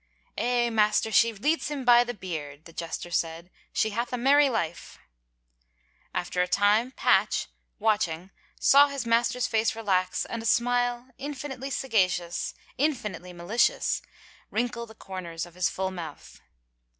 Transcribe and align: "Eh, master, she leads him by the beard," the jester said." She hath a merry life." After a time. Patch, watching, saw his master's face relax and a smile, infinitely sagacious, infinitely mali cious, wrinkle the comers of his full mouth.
"Eh, 0.39 0.71
master, 0.71 1.11
she 1.11 1.31
leads 1.31 1.67
him 1.67 1.85
by 1.85 2.03
the 2.03 2.11
beard," 2.15 2.65
the 2.65 2.73
jester 2.73 3.11
said." 3.11 3.51
She 3.71 3.91
hath 3.91 4.11
a 4.11 4.17
merry 4.17 4.49
life." 4.49 4.97
After 6.11 6.41
a 6.41 6.47
time. 6.47 6.89
Patch, 6.89 7.45
watching, 7.77 8.31
saw 8.59 8.87
his 8.87 9.05
master's 9.05 9.45
face 9.45 9.75
relax 9.75 10.25
and 10.25 10.41
a 10.41 10.45
smile, 10.47 11.09
infinitely 11.19 11.69
sagacious, 11.69 12.55
infinitely 12.79 13.31
mali 13.31 13.59
cious, 13.59 14.01
wrinkle 14.49 14.87
the 14.87 14.95
comers 14.95 15.45
of 15.45 15.53
his 15.53 15.69
full 15.69 15.91
mouth. 15.91 16.41